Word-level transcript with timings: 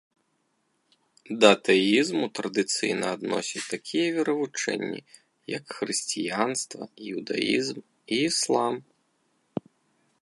Да 1.43 1.51
тэізму 1.67 2.25
традыцыйна 2.39 3.07
адносяць 3.17 3.63
такія 3.75 4.07
веравучэнні, 4.17 4.99
як 5.57 5.63
хрысціянства, 5.77 6.83
іўдаізм 7.13 7.77
і 7.83 8.15
іслам. 8.33 8.73